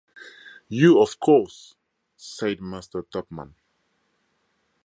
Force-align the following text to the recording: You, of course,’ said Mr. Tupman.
You, 0.67 0.99
of 0.99 1.19
course,’ 1.19 1.75
said 2.17 2.57
Mr. 2.57 3.05
Tupman. 3.11 3.53